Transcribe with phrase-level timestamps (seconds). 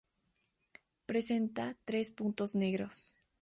[1.05, 3.17] Presenta tres puntos negros.